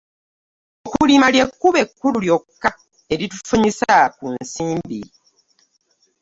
Okulima 0.87 1.27
ly'ekkubo 1.33 1.77
ekkulu 1.83 2.17
lyokka 2.25 2.69
eritufunyisa 3.13 3.93
ku 4.17 4.25
nsimbi. 4.37 5.01